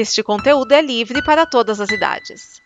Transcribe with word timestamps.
Este 0.00 0.22
conteúdo 0.22 0.70
é 0.70 0.80
livre 0.80 1.20
para 1.24 1.44
todas 1.44 1.80
as 1.80 1.90
idades. 1.90 2.62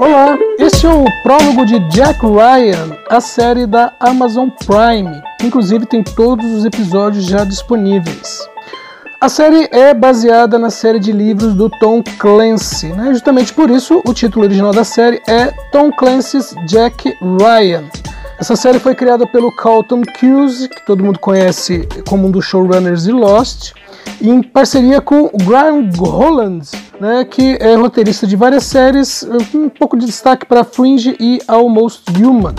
Olá, 0.00 0.36
esse 0.58 0.84
é 0.84 0.90
o 0.90 1.04
prólogo 1.22 1.64
de 1.64 1.78
Jack 1.90 2.18
Ryan, 2.26 2.98
a 3.08 3.20
série 3.20 3.68
da 3.68 3.94
Amazon 4.00 4.48
Prime. 4.48 5.22
Inclusive 5.44 5.86
tem 5.86 6.02
todos 6.02 6.44
os 6.46 6.64
episódios 6.64 7.24
já 7.24 7.44
disponíveis. 7.44 8.48
A 9.20 9.28
série 9.28 9.68
é 9.72 9.92
baseada 9.92 10.60
na 10.60 10.70
série 10.70 11.00
de 11.00 11.10
livros 11.10 11.52
do 11.52 11.68
Tom 11.68 12.04
Clancy, 12.20 12.86
né? 12.86 13.12
justamente 13.12 13.52
por 13.52 13.68
isso 13.68 14.00
o 14.06 14.14
título 14.14 14.44
original 14.44 14.72
da 14.72 14.84
série 14.84 15.20
é 15.26 15.46
Tom 15.72 15.90
Clancy's 15.90 16.54
Jack 16.68 17.16
Ryan. 17.20 17.82
Essa 18.38 18.54
série 18.54 18.78
foi 18.78 18.94
criada 18.94 19.26
pelo 19.26 19.50
Carlton 19.56 20.02
Cuse, 20.20 20.68
que 20.68 20.86
todo 20.86 21.02
mundo 21.02 21.18
conhece 21.18 21.88
como 22.08 22.28
um 22.28 22.30
dos 22.30 22.44
showrunners 22.44 23.02
de 23.02 23.10
Lost, 23.10 23.72
em 24.22 24.40
parceria 24.40 25.00
com 25.00 25.24
o 25.24 25.38
Graham 25.44 25.90
Holland, 25.98 26.68
né, 27.00 27.24
que 27.24 27.58
é 27.60 27.74
roteirista 27.74 28.24
de 28.24 28.36
várias 28.36 28.62
séries, 28.62 29.26
um 29.52 29.68
pouco 29.68 29.96
de 29.96 30.06
destaque 30.06 30.46
para 30.46 30.62
Fringe 30.62 31.16
e 31.18 31.40
Almost 31.48 32.04
Human. 32.16 32.54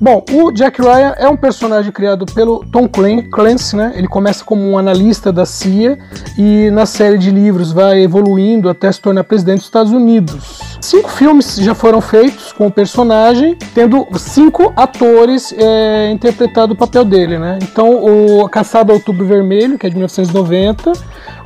Bom, 0.00 0.22
o 0.30 0.52
Jack 0.52 0.80
Ryan 0.80 1.14
é 1.16 1.28
um 1.28 1.36
personagem 1.36 1.90
criado 1.90 2.26
pelo 2.26 2.64
Tom 2.66 2.86
Clancy, 2.88 3.76
né? 3.76 3.92
Ele 3.96 4.06
começa 4.06 4.44
como 4.44 4.62
um 4.62 4.76
analista 4.76 5.32
da 5.32 5.46
CIA 5.46 5.98
e 6.36 6.70
na 6.70 6.84
série 6.84 7.16
de 7.16 7.30
livros 7.30 7.72
vai 7.72 8.02
evoluindo 8.02 8.68
até 8.68 8.92
se 8.92 9.00
tornar 9.00 9.24
presidente 9.24 9.58
dos 9.58 9.66
Estados 9.66 9.92
Unidos. 9.92 10.60
Cinco 10.80 11.10
filmes 11.10 11.56
já 11.56 11.74
foram 11.74 12.00
feitos 12.00 12.52
com 12.52 12.66
o 12.66 12.70
personagem, 12.70 13.56
tendo 13.74 14.06
cinco 14.18 14.72
atores 14.76 15.54
é, 15.56 16.10
interpretado 16.10 16.74
o 16.74 16.76
papel 16.76 17.04
dele, 17.04 17.38
né? 17.38 17.58
Então, 17.62 18.04
o 18.04 18.48
Caçado 18.48 18.92
Outubro 18.92 19.24
Vermelho, 19.24 19.78
que 19.78 19.86
é 19.86 19.88
de 19.88 19.96
1990, 19.96 20.92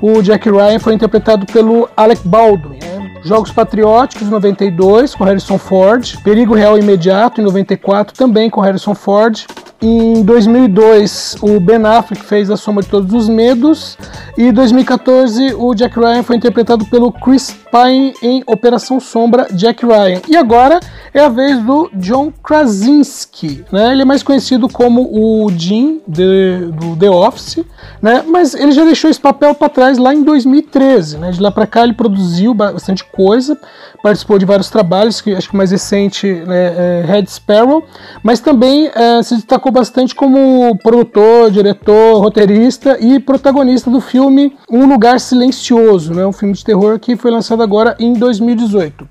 o 0.03 0.21
Jack 0.23 0.51
Ryan 0.51 0.79
foi 0.81 0.95
interpretado 0.95 1.47
pelo 1.47 1.89
Alec 1.97 2.27
Baldwin. 2.27 2.80
Jogos 3.23 3.53
Patrióticos, 3.53 4.29
92, 4.29 5.15
com 5.15 5.25
Harrison 5.25 5.59
Ford. 5.59 6.19
Perigo 6.23 6.55
Real 6.55 6.79
Imediato, 6.79 7.41
em 7.41 7.45
94, 7.45 8.15
também 8.15 8.49
com 8.49 8.61
Harrison 8.61 8.95
Ford. 8.95 9.47
Em 9.83 10.23
2002, 10.23 11.37
o 11.41 11.59
Ben 11.59 11.83
Affleck 11.87 12.23
fez 12.23 12.51
A 12.51 12.57
Soma 12.59 12.83
de 12.83 12.89
Todos 12.89 13.15
os 13.15 13.31
Medos. 13.31 13.97
E 14.37 14.45
em 14.45 14.53
2014, 14.53 15.55
o 15.55 15.75
Jack 15.75 15.99
Ryan 15.99 16.23
foi 16.23 16.37
interpretado 16.37 16.85
pelo 16.85 17.11
Chris 17.11 17.57
Pine 17.71 18.13
em 18.23 18.43
Operação 18.47 19.01
Sombra 19.01 19.47
Jack 19.51 19.87
Ryan. 19.87 20.21
E 20.29 20.37
agora 20.37 20.81
é 21.15 21.21
a 21.21 21.31
vez 21.31 21.59
do 21.63 21.91
John 21.95 22.31
Krasinski. 22.43 23.65
Né? 23.73 23.93
Ele 23.93 24.03
é 24.03 24.05
mais 24.05 24.23
conhecido 24.23 24.69
como 24.69 25.09
o 25.11 25.51
Jim 25.51 26.03
de, 26.07 26.71
do 26.73 26.95
The 26.97 27.11
Office, 27.11 27.65
né? 28.03 28.23
mas 28.27 28.55
ele 28.55 28.73
já 28.73 28.85
deixou 28.85 29.11
esse 29.11 29.21
papel 29.21 29.55
para 29.55 29.71
trás 29.71 29.97
lá 29.97 30.15
em 30.15 30.23
2013. 30.23 31.17
Né? 31.17 31.31
De 31.31 31.41
lá 31.41 31.51
para 31.51 31.67
cá, 31.67 31.85
ele 31.85 31.95
produziu 31.95 32.53
bastante 32.53 33.03
coisa, 33.05 33.59
participou 34.03 34.39
de 34.39 34.45
vários 34.45 34.71
trabalhos, 34.71 35.21
que 35.21 35.35
acho 35.35 35.49
que 35.49 35.55
o 35.55 35.57
mais 35.57 35.71
recente 35.71 36.27
né, 36.27 37.03
é 37.03 37.05
Red 37.07 37.27
Sparrow, 37.27 37.85
mas 38.23 38.41
também 38.41 38.91
é, 38.95 39.23
se 39.23 39.35
destacou 39.37 39.71
bastante 39.71 40.15
como 40.15 40.77
produtor, 40.79 41.51
diretor, 41.51 42.21
roteirista 42.21 42.99
e 43.01 43.19
protagonista 43.21 43.91
do 43.91 44.01
filme 44.01 44.57
Um 44.71 44.87
Lugar 44.87 45.21
Silencioso, 45.21 46.15
né, 46.15 46.27
um 46.27 46.33
filme 46.33 46.55
de 46.55 46.65
terror 46.65 46.99
que 46.99 47.17
foi 47.17 47.31
lançado 47.31 47.63
agora 47.63 47.97
em 47.99 48.13
2018. 48.15 49.09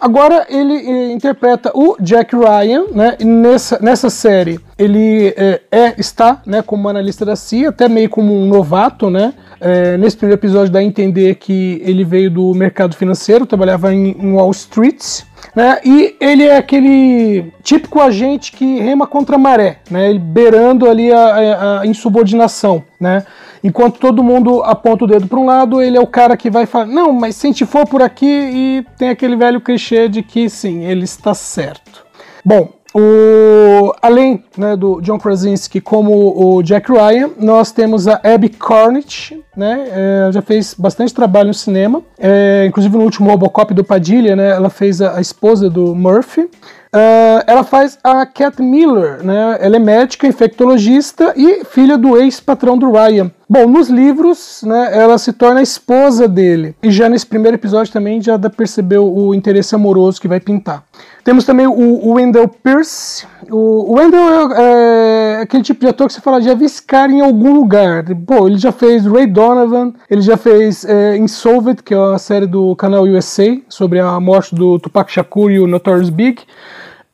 Agora 0.00 0.46
ele 0.48 0.74
eh, 0.74 1.12
interpreta 1.12 1.72
o 1.74 1.96
Jack 2.00 2.34
Ryan, 2.36 2.84
né? 2.92 3.16
Nessa, 3.20 3.78
nessa 3.80 4.08
série 4.08 4.60
ele 4.78 5.34
eh, 5.36 5.60
é, 5.70 5.94
está, 5.98 6.40
né, 6.46 6.62
como 6.62 6.88
analista 6.88 7.24
da 7.24 7.34
CIA, 7.34 7.70
até 7.70 7.88
meio 7.88 8.08
como 8.08 8.32
um 8.32 8.46
novato, 8.46 9.10
né? 9.10 9.34
É, 9.60 9.96
nesse 9.96 10.16
primeiro 10.16 10.40
episódio 10.40 10.72
dá 10.72 10.78
a 10.78 10.84
entender 10.84 11.34
que 11.34 11.82
ele 11.84 12.04
veio 12.04 12.30
do 12.30 12.54
mercado 12.54 12.94
financeiro, 12.94 13.44
trabalhava 13.44 13.92
em, 13.92 14.10
em 14.12 14.32
Wall 14.34 14.52
Street, 14.52 15.22
né? 15.54 15.80
E 15.84 16.16
ele 16.20 16.44
é 16.44 16.56
aquele 16.56 17.52
típico 17.62 18.00
agente 18.00 18.52
que 18.52 18.78
rema 18.78 19.04
contra 19.06 19.34
a 19.34 19.38
maré, 19.38 19.80
né? 19.90 20.10
Ele 20.10 20.20
beirando 20.20 20.88
ali 20.88 21.12
a, 21.12 21.18
a, 21.18 21.80
a 21.80 21.86
insubordinação, 21.86 22.84
né? 23.00 23.24
Enquanto 23.64 23.98
todo 23.98 24.22
mundo 24.22 24.62
aponta 24.62 25.04
o 25.04 25.08
dedo 25.08 25.26
para 25.26 25.38
um 25.40 25.44
lado, 25.44 25.82
ele 25.82 25.96
é 25.96 26.00
o 26.00 26.06
cara 26.06 26.36
que 26.36 26.48
vai 26.48 26.66
falar: 26.66 26.86
não, 26.86 27.12
mas 27.12 27.34
se 27.34 27.48
a 27.48 27.50
gente 27.50 27.66
for 27.66 27.84
por 27.84 28.00
aqui, 28.00 28.26
e 28.26 28.86
tem 28.96 29.08
aquele 29.08 29.34
velho 29.34 29.60
clichê 29.60 30.08
de 30.08 30.22
que 30.22 30.48
sim, 30.48 30.84
ele 30.84 31.02
está 31.02 31.34
certo. 31.34 32.06
Bom, 32.44 32.77
o, 32.98 33.94
além 34.02 34.42
né, 34.56 34.76
do 34.76 35.00
John 35.00 35.18
Krasinski 35.18 35.80
como 35.80 36.12
o 36.36 36.62
Jack 36.62 36.90
Ryan, 36.90 37.30
nós 37.38 37.70
temos 37.70 38.08
a 38.08 38.20
Abby 38.24 38.48
Cornish, 38.48 39.34
né, 39.56 39.86
é, 39.90 40.32
já 40.32 40.42
fez 40.42 40.74
bastante 40.74 41.14
trabalho 41.14 41.48
no 41.48 41.54
cinema, 41.54 42.02
é, 42.18 42.64
inclusive 42.66 42.96
no 42.96 43.04
último 43.04 43.30
Robocop 43.30 43.72
do 43.72 43.84
Padilha, 43.84 44.34
né, 44.34 44.50
ela 44.50 44.68
fez 44.68 45.00
a, 45.00 45.16
a 45.16 45.20
esposa 45.20 45.70
do 45.70 45.94
Murphy. 45.94 46.48
Uh, 46.90 47.44
ela 47.46 47.64
faz 47.64 47.98
a 48.02 48.24
Cat 48.24 48.62
Miller, 48.62 49.22
né? 49.22 49.58
Ela 49.60 49.76
é 49.76 49.78
médica, 49.78 50.26
infectologista 50.26 51.34
e 51.36 51.62
filha 51.66 51.98
do 51.98 52.16
ex-patrão 52.16 52.78
do 52.78 52.90
Ryan. 52.90 53.30
Bom, 53.50 53.66
nos 53.66 53.88
livros, 53.88 54.62
né, 54.62 54.90
ela 54.92 55.16
se 55.16 55.32
torna 55.32 55.60
a 55.60 55.62
esposa 55.62 56.28
dele. 56.28 56.76
E 56.82 56.90
já 56.90 57.08
nesse 57.08 57.24
primeiro 57.24 57.56
episódio 57.56 57.90
também 57.90 58.20
já 58.20 58.36
dá 58.36 58.50
perceber 58.50 58.98
o 58.98 59.34
interesse 59.34 59.74
amoroso 59.74 60.20
que 60.20 60.28
vai 60.28 60.38
pintar. 60.38 60.84
Temos 61.24 61.46
também 61.46 61.66
o, 61.66 61.72
o 61.72 62.12
Wendell 62.12 62.46
Pierce. 62.46 63.26
O, 63.50 63.92
o 63.92 63.94
Wendell 63.94 64.52
é, 64.52 65.38
é, 65.38 65.40
aquele 65.40 65.62
tipo 65.62 65.80
de 65.80 65.86
ator 65.86 66.08
que 66.08 66.12
você 66.12 66.20
fala, 66.20 66.42
já 66.42 66.52
vi 66.52 66.66
esse 66.66 66.82
cara 66.82 67.10
em 67.10 67.22
algum 67.22 67.54
lugar. 67.54 68.04
Pô, 68.26 68.46
ele 68.46 68.58
já 68.58 68.70
fez 68.70 69.06
Ray 69.06 69.26
Donovan, 69.26 69.94
ele 70.10 70.20
já 70.20 70.36
fez 70.36 70.84
é, 70.84 71.16
Insolvent, 71.16 71.80
que 71.80 71.94
é 71.94 71.98
uma 71.98 72.18
série 72.18 72.46
do 72.46 72.76
canal 72.76 73.04
USA, 73.04 73.58
sobre 73.66 73.98
a 73.98 74.20
morte 74.20 74.54
do 74.54 74.78
Tupac 74.78 75.10
Shakur 75.10 75.50
e 75.50 75.58
o 75.58 75.66
Notorious 75.66 76.10
Big. 76.10 76.42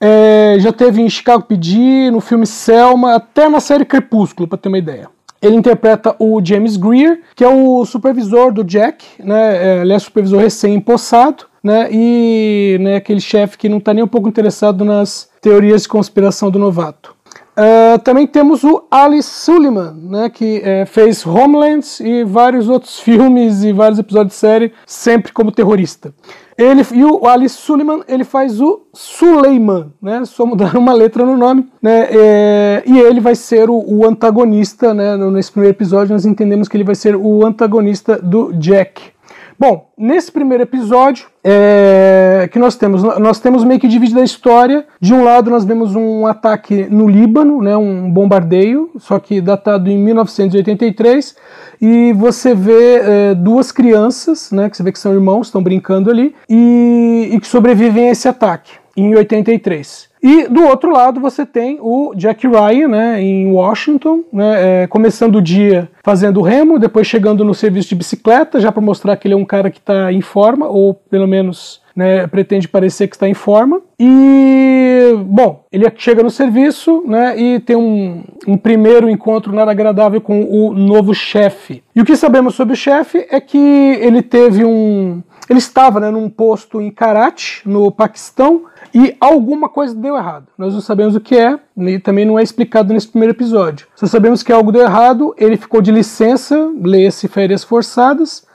É, 0.01 0.57
já 0.59 0.73
teve 0.73 1.01
em 1.01 1.09
Chicago 1.09 1.45
PD, 1.45 2.11
no 2.11 2.21
filme 2.21 2.45
Selma, 2.45 3.15
até 3.15 3.49
na 3.49 3.61
série 3.61 3.85
Crepúsculo, 3.85 4.49
para 4.49 4.59
ter 4.59 4.69
uma 4.69 4.79
ideia. 4.79 5.14
Ele 5.47 5.57
interpreta 5.57 6.15
o 6.19 6.41
James 6.45 6.77
Greer, 6.77 7.21
que 7.35 7.45
é 7.45 7.49
o 7.49 7.85
supervisor 7.85 8.53
do 8.53 8.65
Jack, 8.65 9.05
né? 9.23 9.79
É, 9.79 9.81
ele 9.83 9.93
é 9.93 9.99
supervisor 9.99 10.41
recém-empossado, 10.41 11.45
né? 11.63 11.89
E 11.91 12.79
né, 12.81 12.97
aquele 12.97 13.21
chefe 13.21 13.59
que 13.59 13.69
não 13.69 13.79
está 13.79 13.93
nem 13.93 14.03
um 14.03 14.09
pouco 14.09 14.29
interessado 14.29 14.85
nas 14.85 15.29
teorias 15.41 15.83
de 15.83 15.89
conspiração 15.89 16.51
do 16.51 16.59
novato. 16.59 17.15
Uh, 17.57 17.99
também 18.01 18.27
temos 18.27 18.65
o 18.65 18.85
Ali 18.91 19.23
Suleiman, 19.23 19.95
né, 19.95 20.29
que 20.29 20.61
é, 20.65 20.85
fez 20.85 21.25
Homeland 21.25 21.87
e 22.01 22.25
vários 22.25 22.69
outros 22.69 22.99
filmes 23.01 23.63
e 23.63 23.73
vários 23.73 23.99
episódios 23.99 24.35
de 24.35 24.41
série, 24.41 24.73
sempre 24.85 25.33
como 25.33 25.53
terrorista. 25.53 26.13
Ele, 26.57 26.83
e 26.93 27.05
o 27.05 27.27
Ali 27.27 27.49
Suleiman, 27.49 28.03
ele 28.07 28.23
faz 28.23 28.61
o 28.61 28.83
Suleiman, 28.93 29.93
né? 30.01 30.25
Só 30.25 30.47
mudar 30.47 30.75
uma 30.79 30.93
letra 30.93 31.25
no 31.25 31.37
nome, 31.37 31.69
né? 31.83 32.09
É, 32.11 32.83
e 32.87 32.99
ele 32.99 33.21
vai 33.21 33.35
ser 33.35 33.69
o, 33.69 33.85
o, 33.87 34.07
antagonista, 34.07 34.95
né? 34.95 35.17
Nesse 35.17 35.51
primeiro 35.51 35.77
episódio 35.77 36.13
nós 36.13 36.25
entendemos 36.25 36.69
que 36.69 36.77
ele 36.77 36.85
vai 36.85 36.95
ser 36.95 37.17
o 37.17 37.45
antagonista 37.45 38.19
do 38.19 38.53
Jack. 38.53 39.14
Bom, 39.59 39.91
nesse 39.97 40.33
primeiro 40.33 40.65
episódio 40.65 41.27
é, 41.43 42.49
que 42.51 42.59
nós 42.59 42.77
temos, 42.77 43.03
nós 43.03 43.39
temos 43.39 43.63
meio 43.63 43.79
que 43.79 43.87
dividida 43.87 44.21
a 44.21 44.25
história. 44.25 44.87
De 45.01 45.15
um 45.15 45.23
lado 45.23 45.51
nós 45.51 45.65
vemos 45.65 45.95
um 45.95 46.27
ataque 46.27 46.87
no 46.91 47.09
Líbano, 47.09 47.63
né? 47.63 47.77
Um 47.77 48.11
bombardeio, 48.11 48.91
só 48.99 49.19
que 49.19 49.41
datado 49.41 49.89
em 49.91 49.99
1983 49.99 51.37
e 51.81 52.13
você 52.15 52.55
vê 52.55 53.01
é, 53.03 53.35
duas 53.35 53.71
crianças, 53.71 54.51
né, 54.51 54.71
que 54.71 54.77
você 54.77 54.83
vê 54.83 54.93
que 54.93 54.99
são 54.99 55.13
irmãos, 55.13 55.49
estão 55.49 55.63
brincando 55.63 56.11
ali, 56.11 56.35
e, 56.49 57.31
e 57.33 57.41
que 57.41 57.47
sobrevivem 57.47 58.09
a 58.09 58.13
esse 58.13 58.27
ataque 58.27 58.73
em 58.97 59.15
83. 59.15 60.09
E 60.25 60.49
do 60.49 60.65
outro 60.65 60.91
lado 60.91 61.21
você 61.21 61.45
tem 61.45 61.77
o 61.83 62.15
Jack 62.17 62.49
Ryan, 62.49 62.89
né, 62.89 63.23
em 63.23 63.53
Washington, 63.53 64.25
né, 64.33 64.85
é, 64.85 64.87
começando 64.87 65.37
o 65.37 65.43
dia 65.43 65.87
fazendo 66.03 66.41
remo, 66.41 66.79
depois 66.79 67.07
chegando 67.07 67.45
no 67.45 67.53
serviço 67.53 67.91
de 67.91 67.97
bicicleta, 67.97 68.59
já 68.59 68.73
para 68.73 68.81
mostrar 68.81 69.19
que 69.19 69.29
ele 69.29 69.35
é 69.35 69.37
um 69.37 69.45
cara 69.45 69.71
que 69.71 69.79
está 69.79 70.11
em 70.11 70.23
forma, 70.23 70.67
ou 70.67 70.95
pelo 70.95 71.29
menos 71.29 71.85
né, 71.95 72.27
pretende 72.27 72.67
parecer 72.67 73.07
que 73.07 73.17
está 73.17 73.29
em 73.29 73.35
forma. 73.35 73.81
E, 74.01 75.13
bom, 75.27 75.65
ele 75.71 75.91
chega 75.97 76.23
no 76.23 76.31
serviço 76.31 77.05
né, 77.07 77.39
e 77.39 77.61
tem 77.61 77.77
um, 77.77 78.25
um 78.47 78.57
primeiro 78.57 79.09
encontro 79.09 79.55
nada 79.55 79.71
agradável 79.71 80.21
com 80.21 80.43
o 80.43 80.73
novo 80.75 81.15
chefe. 81.15 81.83
E 81.95 82.01
o 82.01 82.05
que 82.05 82.17
sabemos 82.17 82.55
sobre 82.55 82.75
o 82.75 82.77
chefe 82.77 83.27
é 83.31 83.41
que 83.41 83.59
ele 83.59 84.23
teve 84.23 84.65
um. 84.65 85.23
Ele 85.49 85.59
estava 85.59 86.01
né, 86.01 86.11
num 86.11 86.29
posto 86.31 86.81
em 86.81 86.91
Karachi, 86.91 87.69
no 87.69 87.91
Paquistão, 87.91 88.65
e 88.95 89.17
alguma 89.21 89.69
coisa 89.69 89.95
deu 89.95 90.17
errado. 90.17 90.47
Nós 90.57 90.73
não 90.73 90.81
sabemos 90.81 91.15
o 91.15 91.21
que 91.21 91.37
é, 91.37 91.59
e 91.77 91.99
também 91.99 92.25
não 92.25 92.39
é 92.39 92.43
explicado 92.43 92.93
nesse 92.93 93.09
primeiro 93.09 93.35
episódio. 93.35 93.87
Só 93.95 94.07
sabemos 94.07 94.43
que 94.43 94.53
algo 94.53 94.73
deu 94.73 94.83
errado, 94.83 95.35
ele 95.37 95.57
ficou 95.57 95.83
de 95.83 95.91
licença, 95.91 96.73
leia-se 96.81 97.29
férias 97.29 97.65
forçadas, 97.65 98.47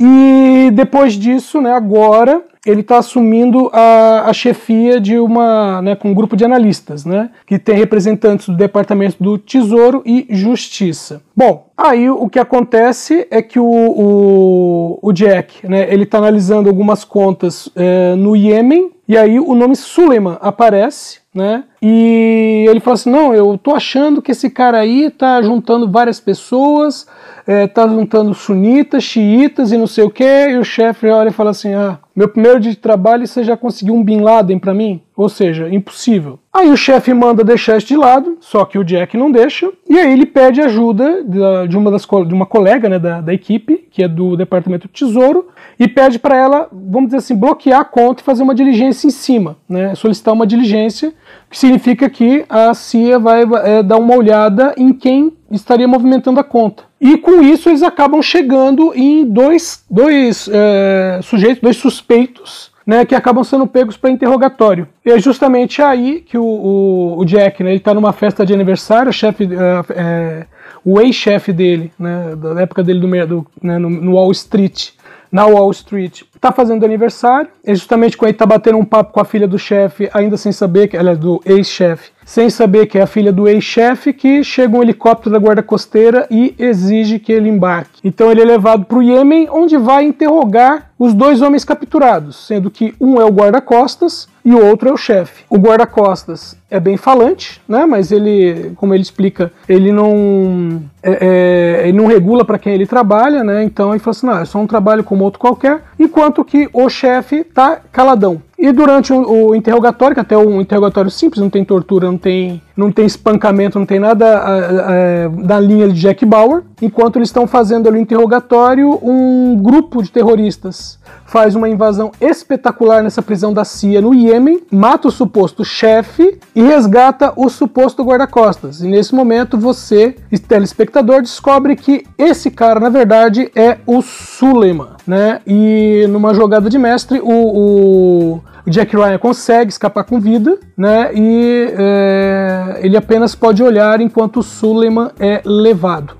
E 0.00 0.70
depois 0.74 1.14
disso, 1.14 1.60
né, 1.60 1.72
agora 1.72 2.44
ele 2.68 2.82
está 2.82 2.98
assumindo 2.98 3.70
a, 3.72 4.28
a, 4.28 4.32
chefia 4.32 5.00
de 5.00 5.18
uma, 5.18 5.80
né, 5.80 5.96
com 5.96 6.10
um 6.10 6.14
grupo 6.14 6.36
de 6.36 6.44
analistas, 6.44 7.04
né, 7.04 7.30
que 7.46 7.58
tem 7.58 7.74
representantes 7.74 8.48
do 8.48 8.56
Departamento 8.56 9.16
do 9.22 9.38
Tesouro 9.38 10.02
e 10.04 10.26
Justiça. 10.30 11.22
Bom, 11.34 11.68
aí 11.76 12.10
o 12.10 12.28
que 12.28 12.38
acontece 12.38 13.26
é 13.30 13.40
que 13.40 13.58
o, 13.58 13.64
o, 13.64 14.98
o 15.00 15.12
Jack, 15.12 15.66
né, 15.66 15.92
ele 15.92 16.02
está 16.02 16.18
analisando 16.18 16.68
algumas 16.68 17.04
contas 17.04 17.70
é, 17.74 18.14
no 18.14 18.36
Iêmen, 18.36 18.90
e 19.08 19.16
aí 19.16 19.40
o 19.40 19.54
nome 19.54 19.74
Suleiman 19.74 20.36
aparece, 20.40 21.20
né? 21.34 21.64
E 21.82 22.66
ele 22.68 22.80
fala 22.80 22.94
assim: 22.94 23.10
não, 23.10 23.34
eu 23.34 23.56
tô 23.58 23.74
achando 23.74 24.22
que 24.22 24.32
esse 24.32 24.50
cara 24.50 24.78
aí 24.78 25.10
tá 25.10 25.40
juntando 25.42 25.90
várias 25.90 26.18
pessoas, 26.18 27.06
é, 27.46 27.66
tá 27.66 27.86
juntando 27.86 28.34
sunitas, 28.34 29.04
xiitas 29.04 29.72
e 29.72 29.76
não 29.76 29.86
sei 29.86 30.04
o 30.04 30.10
que. 30.10 30.24
E 30.24 30.58
o 30.58 30.64
chefe 30.64 31.08
olha 31.08 31.28
e 31.28 31.32
fala 31.32 31.50
assim: 31.50 31.74
ah, 31.74 31.98
meu 32.14 32.28
primeiro 32.28 32.58
dia 32.58 32.72
de 32.72 32.78
trabalho 32.78 33.26
você 33.26 33.44
já 33.44 33.56
conseguiu 33.56 33.94
um 33.94 34.02
Bin 34.02 34.20
Laden 34.20 34.58
para 34.58 34.74
mim? 34.74 35.00
Ou 35.16 35.28
seja, 35.28 35.68
impossível. 35.68 36.38
Aí 36.52 36.68
o 36.70 36.76
chefe 36.76 37.14
manda 37.14 37.44
deixar 37.44 37.76
isso 37.76 37.86
de 37.86 37.96
lado, 37.96 38.38
só 38.40 38.64
que 38.64 38.76
o 38.76 38.82
Jack 38.82 39.16
não 39.16 39.30
deixa, 39.30 39.70
e 39.88 39.96
aí 39.96 40.12
ele 40.12 40.26
pede 40.26 40.60
ajuda 40.60 41.22
de 41.68 41.76
uma, 41.76 41.90
das, 41.90 42.04
de 42.04 42.34
uma 42.34 42.46
colega 42.46 42.88
né, 42.88 42.98
da, 42.98 43.20
da 43.20 43.32
equipe, 43.32 43.86
que 43.90 44.02
é 44.02 44.08
do 44.08 44.36
Departamento 44.36 44.88
do 44.88 44.92
Tesouro, 44.92 45.46
e 45.78 45.86
pede 45.86 46.18
para 46.18 46.36
ela, 46.36 46.68
vamos 46.72 47.10
dizer 47.10 47.18
assim, 47.18 47.36
bloquear 47.36 47.80
a 47.80 47.84
conta 47.84 48.22
e 48.22 48.24
fazer 48.24 48.42
uma 48.42 48.54
diligência 48.54 49.06
em 49.06 49.10
cima, 49.10 49.56
né, 49.68 49.94
solicitar 49.94 50.34
uma 50.34 50.46
diligência, 50.46 51.14
que 51.50 51.58
significa 51.58 52.08
que 52.10 52.44
a 52.48 52.74
CIA 52.74 53.18
vai 53.18 53.42
é, 53.64 53.82
dar 53.82 53.96
uma 53.96 54.14
olhada 54.14 54.74
em 54.76 54.92
quem 54.92 55.32
estaria 55.50 55.88
movimentando 55.88 56.38
a 56.40 56.44
conta. 56.44 56.84
E 57.00 57.16
com 57.16 57.42
isso 57.42 57.68
eles 57.68 57.82
acabam 57.82 58.20
chegando 58.20 58.92
em 58.94 59.24
dois, 59.24 59.84
dois 59.90 60.48
é, 60.52 61.20
sujeitos, 61.22 61.62
dois 61.62 61.76
suspeitos, 61.76 62.70
né, 62.86 63.04
que 63.04 63.14
acabam 63.14 63.44
sendo 63.44 63.66
pegos 63.66 63.96
para 63.96 64.10
interrogatório. 64.10 64.88
E 65.04 65.10
é 65.10 65.18
justamente 65.18 65.82
aí 65.82 66.20
que 66.26 66.38
o, 66.38 66.42
o, 66.42 67.18
o 67.18 67.24
Jack, 67.24 67.62
né, 67.62 67.70
ele 67.70 67.78
está 67.78 67.92
numa 67.92 68.12
festa 68.12 68.44
de 68.44 68.54
aniversário, 68.54 69.12
chefe, 69.12 69.48
é, 69.94 70.46
o 70.84 70.98
ex-chefe 71.00 71.52
dele, 71.52 71.92
né, 71.98 72.34
da 72.34 72.62
época 72.62 72.82
dele 72.82 73.00
do, 73.00 73.26
do, 73.26 73.46
né, 73.62 73.78
no, 73.78 73.90
no 73.90 74.14
Wall 74.14 74.30
Street, 74.32 74.90
na 75.30 75.44
Wall 75.44 75.70
Street, 75.70 76.22
tá 76.40 76.52
fazendo 76.52 76.84
aniversário, 76.84 77.48
é 77.64 77.74
justamente 77.74 78.16
quando 78.16 78.30
ele 78.30 78.38
tá 78.38 78.46
batendo 78.46 78.78
um 78.78 78.84
papo 78.84 79.12
com 79.12 79.20
a 79.20 79.24
filha 79.24 79.46
do 79.48 79.58
chefe, 79.58 80.08
ainda 80.12 80.36
sem 80.36 80.52
saber 80.52 80.88
que 80.88 80.96
ela 80.96 81.10
é 81.10 81.16
do 81.16 81.40
ex-chefe, 81.44 82.10
sem 82.24 82.50
saber 82.50 82.86
que 82.86 82.98
é 82.98 83.02
a 83.02 83.06
filha 83.06 83.32
do 83.32 83.48
ex-chefe, 83.48 84.12
que 84.12 84.44
chega 84.44 84.76
um 84.76 84.82
helicóptero 84.82 85.30
da 85.30 85.38
guarda 85.38 85.62
costeira 85.62 86.26
e 86.30 86.54
exige 86.58 87.18
que 87.18 87.32
ele 87.32 87.48
embarque. 87.48 88.00
Então 88.04 88.30
ele 88.30 88.42
é 88.42 88.44
levado 88.44 88.84
para 88.84 88.98
o 88.98 89.02
Iêmen, 89.02 89.48
onde 89.50 89.76
vai 89.76 90.04
interrogar 90.04 90.90
os 90.98 91.14
dois 91.14 91.40
homens 91.40 91.64
capturados, 91.64 92.46
sendo 92.46 92.70
que 92.70 92.94
um 93.00 93.20
é 93.20 93.24
o 93.24 93.30
guarda-costas 93.30 94.28
e 94.44 94.52
o 94.52 94.64
outro 94.64 94.88
é 94.88 94.92
o 94.92 94.96
chefe. 94.96 95.44
O 95.48 95.56
guarda-costas 95.56 96.56
é 96.70 96.80
bem 96.80 96.96
falante, 96.96 97.60
né? 97.68 97.86
Mas 97.86 98.10
ele, 98.10 98.72
como 98.76 98.94
ele 98.94 99.02
explica, 99.02 99.52
ele 99.68 99.92
não, 99.92 100.82
é, 101.02 101.18
é, 101.20 101.88
ele 101.88 101.96
não 101.96 102.06
regula 102.06 102.44
para 102.44 102.58
quem 102.58 102.74
ele 102.74 102.86
trabalha, 102.86 103.44
né? 103.44 103.62
Então 103.62 103.90
ele 103.90 103.98
fala 104.00 104.10
assim, 104.10 104.26
não, 104.26 104.38
é 104.38 104.44
só 104.44 104.58
um 104.58 104.66
trabalho 104.66 105.04
como 105.04 105.22
outro 105.22 105.38
qualquer. 105.38 105.82
Enquanto 106.28 106.44
que 106.44 106.68
o 106.74 106.90
chefe 106.90 107.42
tá 107.42 107.80
caladão. 107.90 108.42
E 108.58 108.72
durante 108.72 109.12
o, 109.12 109.50
o, 109.50 109.54
interrogatório, 109.54 110.14
que 110.14 110.20
até 110.20 110.34
é 110.34 110.38
um 110.38 110.60
interrogatório 110.60 111.10
simples, 111.10 111.40
não 111.40 111.48
tem 111.48 111.64
tortura, 111.64 112.08
não 112.08 112.18
tem, 112.18 112.60
não 112.76 112.90
tem 112.90 113.06
espancamento, 113.06 113.78
não 113.78 113.86
tem 113.86 114.00
nada 114.00 115.28
da 115.44 115.60
linha 115.60 115.88
de 115.88 116.00
Jack 116.00 116.26
Bauer, 116.26 116.64
enquanto 116.82 117.16
eles 117.16 117.28
estão 117.28 117.46
fazendo 117.46 117.88
ali 117.88 117.98
o 117.98 118.00
interrogatório, 118.00 118.98
um 119.00 119.56
grupo 119.56 120.02
de 120.02 120.10
terroristas 120.10 120.98
faz 121.24 121.54
uma 121.54 121.68
invasão 121.68 122.10
espetacular 122.20 123.02
nessa 123.02 123.20
prisão 123.20 123.52
da 123.52 123.62
CIA 123.62 124.00
no 124.00 124.14
Iêmen, 124.14 124.62
mata 124.72 125.08
o 125.08 125.10
suposto 125.10 125.62
chefe 125.62 126.38
e 126.54 126.62
resgata 126.62 127.32
o 127.36 127.50
suposto 127.50 128.02
guarda-costas. 128.02 128.80
E 128.80 128.88
nesse 128.88 129.14
momento 129.14 129.58
você, 129.58 130.16
telespectador, 130.48 131.20
descobre 131.20 131.76
que 131.76 132.04
esse 132.16 132.50
cara, 132.50 132.80
na 132.80 132.88
verdade, 132.88 133.52
é 133.54 133.76
o 133.86 134.00
Suleiman, 134.00 134.96
né? 135.06 135.40
E 135.46 136.06
numa 136.08 136.32
jogada 136.32 136.70
de 136.70 136.78
mestre, 136.78 137.20
o, 137.20 137.28
o 137.30 138.40
o 138.68 138.70
Jack 138.70 138.94
Ryan 138.94 139.18
consegue 139.18 139.72
escapar 139.72 140.04
com 140.04 140.20
vida, 140.20 140.58
né? 140.76 141.10
E 141.14 141.72
é, 141.72 142.80
ele 142.82 142.96
apenas 142.98 143.34
pode 143.34 143.62
olhar 143.62 143.98
enquanto 144.00 144.40
o 144.40 144.42
Suleiman 144.42 145.10
é 145.18 145.40
levado. 145.44 146.14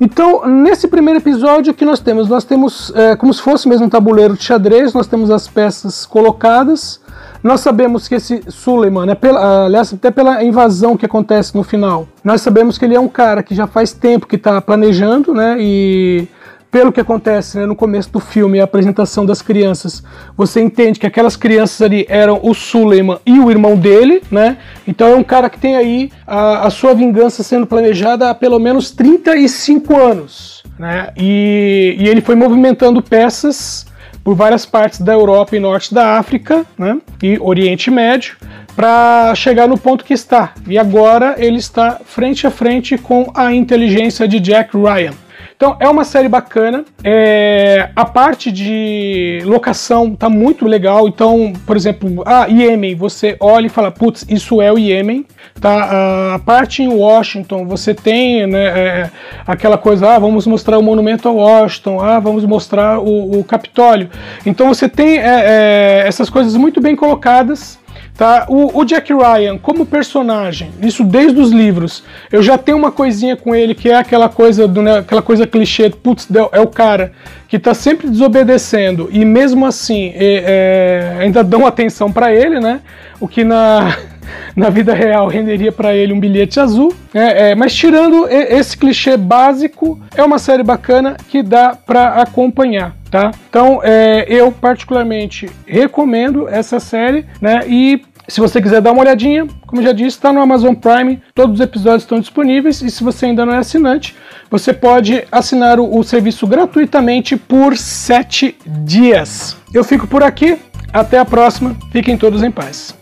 Então, 0.00 0.44
nesse 0.48 0.88
primeiro 0.88 1.20
episódio, 1.20 1.72
o 1.72 1.76
que 1.76 1.84
nós 1.84 2.00
temos? 2.00 2.28
Nós 2.28 2.42
temos, 2.42 2.92
é, 2.96 3.14
como 3.14 3.32
se 3.32 3.40
fosse 3.40 3.68
mesmo 3.68 3.86
um 3.86 3.88
tabuleiro 3.88 4.36
de 4.36 4.42
xadrez, 4.42 4.92
nós 4.92 5.06
temos 5.06 5.30
as 5.30 5.46
peças 5.46 6.04
colocadas. 6.04 7.00
Nós 7.40 7.60
sabemos 7.60 8.08
que 8.08 8.16
esse 8.16 8.42
Suleiman, 8.48 9.06
né, 9.06 9.14
pela, 9.14 9.66
aliás, 9.66 9.94
até 9.94 10.10
pela 10.10 10.42
invasão 10.42 10.96
que 10.96 11.06
acontece 11.06 11.54
no 11.54 11.62
final, 11.62 12.08
nós 12.24 12.40
sabemos 12.40 12.78
que 12.78 12.84
ele 12.84 12.96
é 12.96 13.00
um 13.00 13.08
cara 13.08 13.44
que 13.44 13.54
já 13.54 13.68
faz 13.68 13.92
tempo 13.92 14.26
que 14.26 14.34
está 14.34 14.60
planejando, 14.60 15.32
né? 15.32 15.56
E 15.60 16.26
pelo 16.72 16.90
que 16.90 17.00
acontece 17.00 17.58
né, 17.58 17.66
no 17.66 17.76
começo 17.76 18.10
do 18.10 18.18
filme, 18.18 18.58
a 18.58 18.64
apresentação 18.64 19.26
das 19.26 19.42
crianças, 19.42 20.02
você 20.34 20.62
entende 20.62 20.98
que 20.98 21.06
aquelas 21.06 21.36
crianças 21.36 21.82
ali 21.82 22.06
eram 22.08 22.40
o 22.42 22.54
Suleiman 22.54 23.18
e 23.26 23.38
o 23.38 23.50
irmão 23.50 23.76
dele, 23.76 24.22
né? 24.30 24.56
Então 24.88 25.08
é 25.08 25.14
um 25.14 25.22
cara 25.22 25.50
que 25.50 25.58
tem 25.58 25.76
aí 25.76 26.10
a, 26.26 26.66
a 26.66 26.70
sua 26.70 26.94
vingança 26.94 27.42
sendo 27.42 27.66
planejada 27.66 28.30
há 28.30 28.34
pelo 28.34 28.58
menos 28.58 28.90
35 28.90 29.94
anos, 29.94 30.62
né? 30.78 31.10
E, 31.14 31.94
e 31.98 32.08
ele 32.08 32.22
foi 32.22 32.34
movimentando 32.34 33.02
peças 33.02 33.84
por 34.24 34.34
várias 34.34 34.64
partes 34.64 35.00
da 35.00 35.12
Europa 35.12 35.54
e 35.54 35.60
norte 35.60 35.92
da 35.92 36.16
África, 36.18 36.64
né? 36.78 36.98
E 37.22 37.38
Oriente 37.38 37.90
Médio 37.90 38.36
para 38.74 39.34
chegar 39.34 39.68
no 39.68 39.76
ponto 39.76 40.06
que 40.06 40.14
está. 40.14 40.54
E 40.66 40.78
agora 40.78 41.34
ele 41.36 41.58
está 41.58 42.00
frente 42.02 42.46
a 42.46 42.50
frente 42.50 42.96
com 42.96 43.30
a 43.34 43.52
inteligência 43.52 44.26
de 44.26 44.40
Jack 44.40 44.74
Ryan. 44.74 45.12
Então 45.62 45.76
é 45.78 45.88
uma 45.88 46.02
série 46.02 46.28
bacana. 46.28 46.84
É, 47.04 47.90
a 47.94 48.04
parte 48.04 48.50
de 48.50 49.38
locação 49.44 50.12
tá 50.12 50.28
muito 50.28 50.66
legal. 50.66 51.06
Então, 51.06 51.52
por 51.64 51.76
exemplo, 51.76 52.24
a 52.26 52.46
Iêmen, 52.48 52.96
você 52.96 53.36
olha 53.38 53.66
e 53.66 53.68
fala, 53.68 53.92
putz, 53.92 54.26
isso 54.28 54.60
é 54.60 54.72
o 54.72 54.76
Iêmen. 54.76 55.24
Tá? 55.60 56.34
A 56.34 56.38
parte 56.40 56.82
em 56.82 56.88
Washington, 56.88 57.64
você 57.64 57.94
tem 57.94 58.44
né, 58.44 58.64
é, 58.64 59.10
aquela 59.46 59.78
coisa, 59.78 60.16
ah, 60.16 60.18
vamos 60.18 60.48
mostrar 60.48 60.78
o 60.78 60.82
monumento 60.82 61.28
a 61.28 61.30
Washington, 61.30 62.00
ah, 62.00 62.18
vamos 62.18 62.44
mostrar 62.44 62.98
o, 62.98 63.38
o 63.38 63.44
Capitólio. 63.44 64.10
Então 64.44 64.66
você 64.66 64.88
tem 64.88 65.18
é, 65.18 66.02
é 66.02 66.04
essas 66.08 66.28
coisas 66.28 66.56
muito 66.56 66.80
bem 66.80 66.96
colocadas 66.96 67.78
Tá? 68.16 68.44
O, 68.48 68.80
o, 68.80 68.84
Jack 68.84 69.10
Ryan, 69.12 69.56
como 69.56 69.86
personagem, 69.86 70.70
isso 70.82 71.02
desde 71.02 71.40
os 71.40 71.50
livros, 71.50 72.04
eu 72.30 72.42
já 72.42 72.58
tenho 72.58 72.76
uma 72.76 72.92
coisinha 72.92 73.36
com 73.36 73.54
ele 73.54 73.74
que 73.74 73.88
é 73.88 73.96
aquela 73.96 74.28
coisa 74.28 74.68
do, 74.68 74.82
né, 74.82 74.98
aquela 74.98 75.22
coisa 75.22 75.46
clichê, 75.46 75.88
putz, 75.88 76.28
é 76.52 76.60
o 76.60 76.66
cara 76.66 77.12
que 77.48 77.58
tá 77.58 77.72
sempre 77.72 78.10
desobedecendo 78.10 79.08
e 79.10 79.24
mesmo 79.24 79.64
assim 79.64 80.12
é, 80.14 81.14
é, 81.16 81.22
ainda 81.22 81.42
dão 81.42 81.66
atenção 81.66 82.12
para 82.12 82.34
ele, 82.34 82.60
né? 82.60 82.80
O 83.18 83.26
que 83.26 83.44
na, 83.44 83.96
na 84.56 84.70
vida 84.70 84.94
real 84.94 85.26
renderia 85.28 85.72
para 85.72 85.94
ele 85.94 86.12
um 86.12 86.20
bilhete 86.20 86.60
azul. 86.60 86.94
É, 87.14 87.50
é, 87.50 87.54
mas 87.54 87.74
tirando 87.74 88.26
esse 88.28 88.76
clichê 88.76 89.16
básico, 89.16 90.00
é 90.14 90.22
uma 90.22 90.38
série 90.38 90.62
bacana 90.62 91.16
que 91.28 91.42
dá 91.42 91.74
para 91.74 92.22
acompanhar. 92.22 92.94
Tá? 93.10 93.30
Então, 93.50 93.80
é, 93.84 94.24
eu 94.26 94.50
particularmente 94.50 95.50
recomendo 95.66 96.48
essa 96.48 96.80
série, 96.80 97.26
né? 97.42 97.60
E 97.68 98.00
se 98.28 98.40
você 98.40 98.62
quiser 98.62 98.80
dar 98.80 98.92
uma 98.92 99.02
olhadinha, 99.02 99.46
como 99.66 99.82
já 99.82 99.92
disse, 99.92 100.16
está 100.16 100.32
no 100.32 100.40
Amazon 100.40 100.74
Prime, 100.74 101.20
todos 101.34 101.56
os 101.56 101.60
episódios 101.60 102.04
estão 102.04 102.20
disponíveis 102.20 102.80
e 102.80 102.90
se 102.90 103.04
você 103.04 103.26
ainda 103.26 103.44
não 103.44 103.52
é 103.52 103.58
assinante, 103.58 104.16
você 104.50 104.72
pode 104.72 105.24
assinar 105.30 105.78
o, 105.78 105.98
o 105.98 106.02
serviço 106.02 106.46
gratuitamente 106.46 107.36
por 107.36 107.76
7 107.76 108.56
dias. 108.84 109.56
Eu 109.74 109.84
fico 109.84 110.06
por 110.06 110.22
aqui, 110.22 110.58
até 110.92 111.18
a 111.18 111.24
próxima, 111.24 111.76
fiquem 111.90 112.16
todos 112.16 112.42
em 112.42 112.50
paz. 112.50 113.01